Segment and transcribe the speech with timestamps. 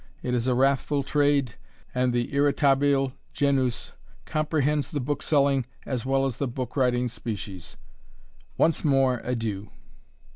[0.23, 1.53] It is a wrathful trade,
[1.93, 3.93] and the irritabile genus
[4.25, 7.77] comprehends the bookselling as well as the book writing species.
[8.57, 9.69] Once more adieu!